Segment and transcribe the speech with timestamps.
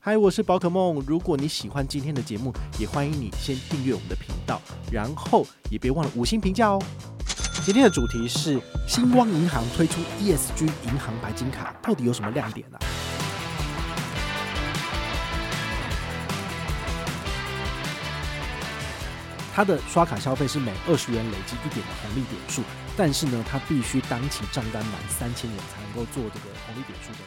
[0.00, 1.02] 嗨，我是宝可梦。
[1.04, 6.80] 如果你喜欢今天的节目，也欢迎你先订阅我们的频道，然后也别忘了五星评价哦。
[7.64, 12.86] 今天的主题是星光银行推出 ESG 银行白金卡，到底有什么亮点呢、啊？
[19.52, 22.62] 它的刷卡消费是每二十元累积一点的红利点数，
[22.96, 27.18] 但是呢，它必须当期账单满三千元才能够做这个红利点数的。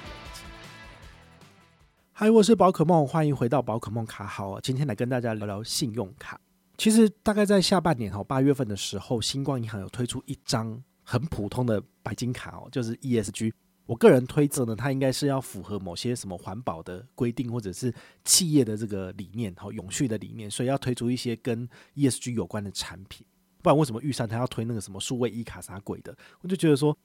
[2.23, 6.39] 嗨，我是宝可梦，欢迎回到宝可梦卡好，今天来跟大家聊聊信用卡。
[6.77, 13.51] 其实大概在下半年哈，八月份的时候，星光银行有推出一张很普通的白金卡哦，就是 ESG。
[13.87, 17.91] 我个人推测呢，它应该是要符合某些什么环保的规定，或者是
[18.23, 23.25] 企业的这个理念，好永续的理念，所以要推出一些跟 ESG 有关的产品。
[23.63, 26.15] 不然为什么玉山他要推那个什么数位一卡啥鬼的？
[26.41, 26.95] 我就觉得说，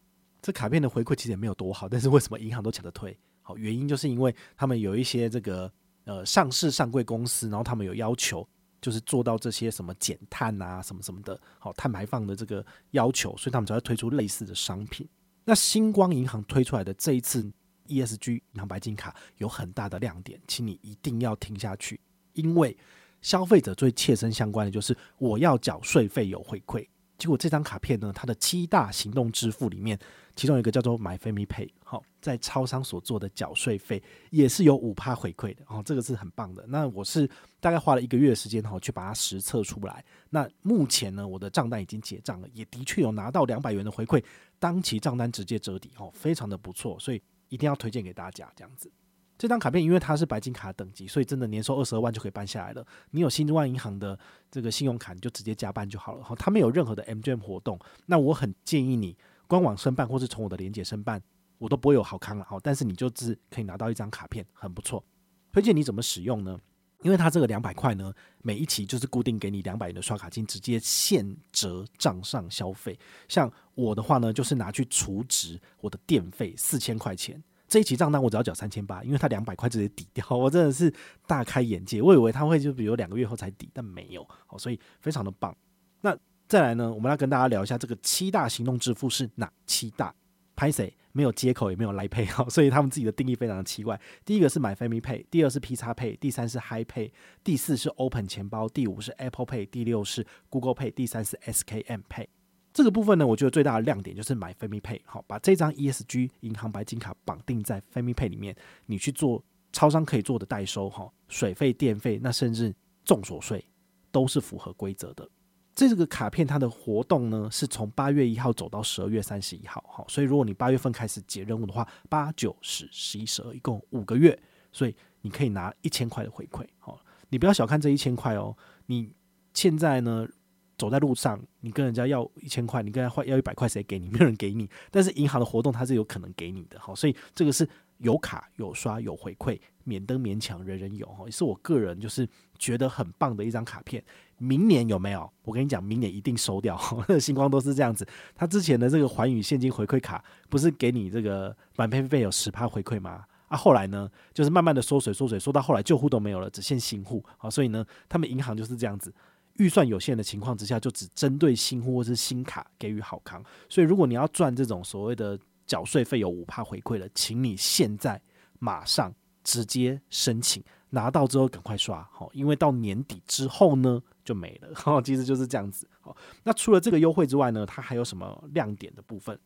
[0.43, 3.19] 这卡片的回馈其实也没有多好，但是为什么银行都抢着推？
[3.47, 8.45] 好，原因就是因为他们有一些这个呃上市上柜公司，然后他们有要求，
[8.81, 15.09] 就是做到这些什么减碳啊什么什么的，好碳排放的这个要求，所以他们才会推出类似的商品。
[15.45, 17.49] 那星光银行推出来的这一次
[17.87, 22.01] ESG 银行白金卡有很大的亮点，请你一定要听下去，
[22.33, 22.77] 因为
[23.23, 26.85] 消费者最切身相关的就是我要缴税费有回馈。
[27.19, 29.99] 结果这张卡片呢，它的七大行动支付里面，
[30.35, 36.65] 其中一个叫做 MyFamilyPay，好，在超商所做的缴税费也是有五趴回馈的，哦，这个是很棒的。
[36.69, 37.29] 那我是
[37.59, 40.05] 大概花了一个月的时间，哈，去把它实测出来。
[40.31, 44.23] 那目前呢，我的账单已经结账了，也的确有拿到两百元的回馈，
[44.59, 48.91] 当期账单直接折抵，哦，非常的不错，所以一定要推荐给大家这样子。
[49.39, 52.87] 这张卡片因为它是白金卡等级，所以真的年收二十二万就可以办下来了。
[53.11, 54.19] 你有新万银行的
[54.51, 56.25] 这个信用卡，你就直接加办就好了。
[56.25, 61.23] 好，它没有任何的 MGM 活动，那我很建议你官网申办或是从我的连结申办，
[61.59, 62.45] 我都不会有好康了。
[62.45, 65.05] 好，但是你就只可以拿到一张卡片，很不错。
[65.53, 66.59] 推荐你怎么使用呢？
[67.03, 68.11] 因为它这个两百块呢，
[68.43, 72.99] 每一期就是固定给你两百元的刷卡金，直接现折账上消费。
[73.29, 77.41] 像我的话呢，就是拿去储值我的电费四千块钱。
[77.69, 80.93] 这一期账单我只要缴三千八，因为它两百块直接抵掉， 我真的是
[81.27, 82.01] 大开眼界。
[82.01, 85.57] 我以为他会就比如两个月后才抵，但没有，好，所以非常的棒。
[86.01, 86.17] 那
[86.47, 90.15] 再来呢，我们要跟大家聊一下这个七大行动支付是哪七大？
[90.55, 94.01] 拍谁没有接口也没有 Line Pay，好，所以他们自己的定义非常的奇怪。
[94.25, 97.11] 第一个是买 Family Pay，第二是 PXPay，第三是 HiPay，
[97.45, 102.29] 第四是 Open 钱包，第五是 Apple Pay，第六是 Google Pay，第三是 SKM Pay。
[102.77, 108.55] 这个部分呢，我觉得最大的亮点就是买飞米配好，把这张 ESG 银行白金卡绑定在飞米配里面，
[108.85, 109.43] 你去做
[109.73, 113.65] 超商可以做的代收，哈，水费、电费，那甚至重所税
[114.13, 115.27] 都是符合规则的。
[115.75, 124.39] 这个卡片它的活动呢，是从八月一号走到十二月三十一号，好，所以如果你八月份开始解任务的话，八九十十一十二一共五个月，
[124.71, 127.01] 所以你可以拿一千块的回馈，好，
[127.31, 128.55] 你不要小看这一千块哦，
[128.85, 129.15] 你
[129.55, 130.29] 现在呢？
[130.77, 134.09] 走在路上，你跟人家要一千块，你跟人家换要一百块，谁给你？
[134.09, 134.69] 没有人给你。
[134.91, 142.29] 但是银行的活动它是有可能给你的，好，所以这个是有卡有刷有回馈，免登免抢，人人有，哈，也是我个人就是
[142.59, 144.03] 觉得很棒的一张卡片。
[144.39, 145.31] 明年有没有？
[145.45, 146.79] 我跟你讲，明年一定收掉。
[147.19, 153.25] 星光都是这样子，他之前的这个寰宇现金回馈卡不是给你这个满配费有十趴回馈吗？
[153.49, 159.11] 啊，后来呢，就是慢慢的缩水缩水，缩到后来旧户都没有了，只限新户，好，所以呢，他们银行就是这样子。
[159.59, 163.43] 预算有限的情况之下，就只针对新户或是新卡给予好康。
[163.69, 168.21] 所以，如果你要赚这种所谓的缴税费有五趴回馈的，请你现在
[168.59, 169.13] 马上
[169.43, 174.69] 直接申请，拿到之后赶快刷好，因为到年底之后呢就没了。
[174.75, 175.89] 好，其实就是这样子。
[176.01, 179.39] 好，那除了这个优惠之外呢，它还有什么亮点的部分？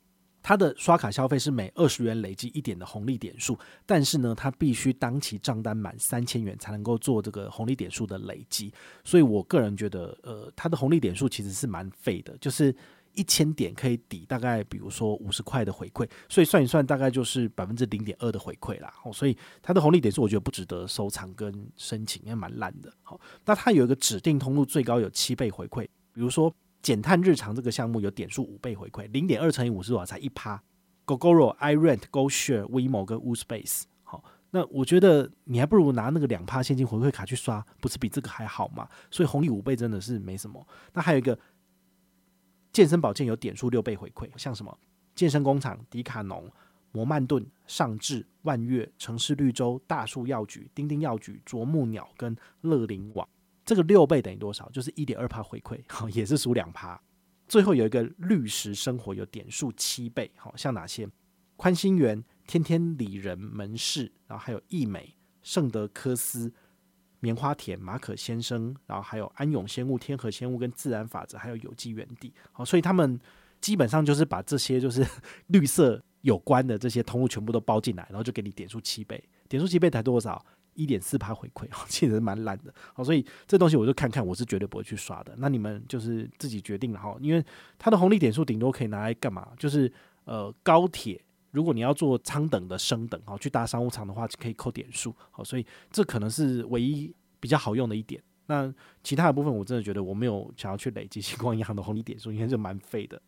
[0.42, 8.72] 它的刷卡消费是每二十元累积一点的红利点数，但是呢，它必须当期账单满三千元才能够做这个红利点数的累积。
[9.04, 12.74] 所以我个人觉得，呃，它的红利点数其实是蛮废的，就是
[13.12, 18.92] 一千点可以抵大概比如说五十块的回馈，所以算一算大概就是百分之零点二的回馈啦。
[19.04, 22.90] 哦，所以它的红利点数我觉得不值得收藏跟申请，也蛮烂的。
[23.02, 25.82] 好，那它有一个指定通路，最高有七倍回馈，
[26.14, 26.54] 比如说。
[26.82, 30.62] 减碳日常这个项目有点数五倍回馈，零点二乘以五十瓦才一趴。
[31.06, 34.22] Gogoro、iRent、GoShare、WeMo 跟 WooSpace，好，
[34.52, 38.88] 那我觉得你还不如拿那个两趴现金回馈卡去刷，不是比这个还好吗？
[39.10, 40.64] 所以红利五倍真的是没什么。
[40.92, 41.36] 那还有一个
[42.72, 44.78] 健身保健有点数六倍回馈，像什么
[45.16, 46.48] 健身工厂、迪卡侬、
[46.92, 53.28] 摩曼顿、尚智、万悦、城市绿洲、大树药局、丁丁药局、啄木鸟跟乐林网。
[53.70, 54.68] 这个六倍等于多少？
[54.70, 57.00] 就是一点二趴回馈，好，也是输两趴。
[57.46, 61.08] 最后有一个绿食生活有点数七倍，好，像哪些？
[61.54, 65.14] 宽心园、天天里人门市，然后还有义美、
[65.44, 66.52] 圣德科斯、
[67.20, 72.34] 棉花田、马可先生，然后还有安永仙物、天河仙物跟自然法则，还有有机园地。
[72.50, 73.20] 好，所以他们
[73.60, 75.06] 基本上就是把这些就是
[75.46, 80.44] 绿色有关的这些通路全部都包进来，然后就给你点数七倍，点数七倍才多少？
[80.74, 82.72] 一点四趴回馈， 其实蛮烂的。
[82.94, 85.34] 好，所以这东西我就看看，我是绝对不会去刷的。
[85.38, 87.44] 那你们就是自己决定了哈，因为
[87.78, 89.48] 它的红利点数顶多可以拿来干嘛？
[89.58, 89.92] 就是
[90.24, 95.14] 呃高铁，如果你要做舱等的升等，好去搭商务舱的话，可以扣点数。
[95.30, 98.22] 好，所以这可能是唯一比较好用的一点。
[98.46, 98.72] 那
[99.02, 103.20] 其他的部分，我真的觉得我没有想要去累积星光银行的红利点数，应该是蛮废的。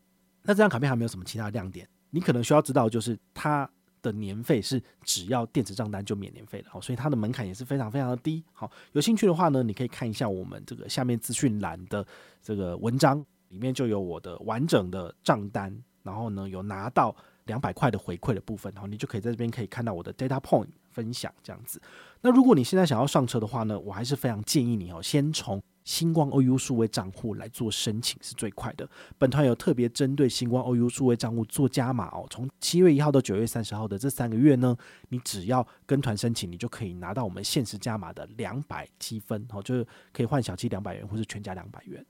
[0.43, 3.69] 那这张卡片还没有什么其他亮点，你可能需要知道就是它。
[4.03, 8.43] 的年费是只要电子账单就免年费的，好，所以它的门槛也是非常非常的低。
[8.53, 12.05] 好，有兴趣的话呢，你可以看一下我们这个下面资讯栏的
[12.43, 17.15] 这个文章，里面就有我的完整的账单，然后呢有拿到
[17.47, 21.81] 两百块的回馈的部分，然后你就可以在这边可以看到我的 data point 分享这样子。
[22.21, 28.89] 那如果你现在想要上车的话呢，我还是非常建议你哦，先从星光 OU 数位账户来做申请是最快的。
[29.19, 34.77] 本团有特别针对星光 OU 数位账户做加码哦，从七月一号到九月三十号的这三个月呢，
[35.09, 42.05] 你只要跟团申请，你就可以拿到我们限时加码的两百积分哦，就是可以换小七两百元或是全家两百元。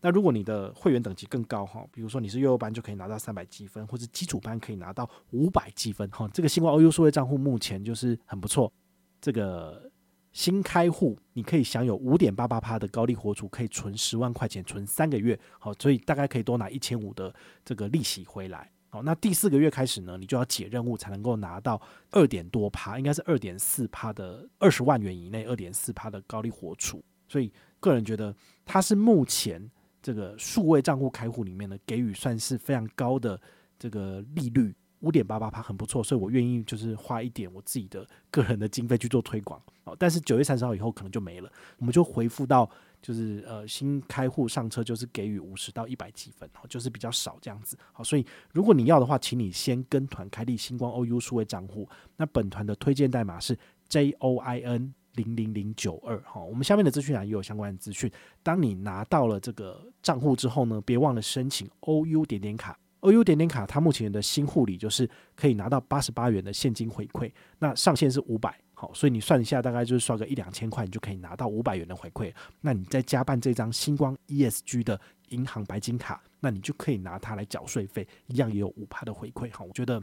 [0.00, 6.28] 那如果你的会员等级更高哈，比如说你是幼幼班就可以拿到三百积分，或者基础班可以拿到五百积分哈。
[6.32, 8.72] 这个星光 OU 数位账户目前就是很不错，
[9.20, 9.90] 这个。
[10.38, 18.70] 新开户，你可以享有五点八八趴的高利活储，可以存十万块钱，存三个月，好，所以大概可以多拿一千五的这个利息回来。
[18.88, 21.82] 好，那第四个月开始呢，你就要解任务才能够拿到
[22.12, 27.02] 二点多趴，应该是二点四趴的二十万元以内，二点四趴的高利活储。
[27.26, 28.32] 所以个人觉得
[28.64, 29.68] 它是目前
[30.00, 33.40] 这个数位账户开户里面呢，给予算是非常高的
[33.76, 34.72] 这个利率。
[35.00, 39.60] 五点八八趴很不错，所以我愿意就是花一点我自己的个人的经费去做推广。
[39.84, 42.68] 哦，但是九月三十号以后可能就没了，我们就回复到
[43.00, 47.78] 就是呃新开户上车就是给予五十到一百积分，哦，就是比较少这样子。
[47.92, 51.88] 好，所以如果你要的话，请你先跟团开立星光 OU 数位账户。
[52.16, 53.56] 那本团的推荐代码是
[53.88, 56.20] JOIN 零零零九二。
[56.26, 58.10] 好，我们下面的资讯栏也有相关的资讯。
[58.42, 62.76] 当你拿到了这个账户之后呢，别忘了申请 OU 点点卡。
[63.00, 72.32] OU 点点卡，它目前的新护理就是可以拿到八十八元的现金回馈，那上限是五百，好，所以你算一下，大概就是刷个一两千块，你就可以拿到五百元的回馈。
[72.60, 80.02] 那你再加办这张星光 ESG 的银行白金卡，那你就可以拿它来缴税费，一样也有五趴的回馈，哈，我觉得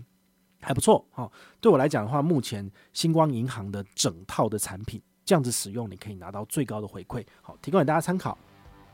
[0.62, 1.30] 还不错，哈。
[1.59, 8.38] 对我来讲的话，目前星光银行的整套的产品这样子使用，你可以拿到最高的回馈，好，提供给大家参考。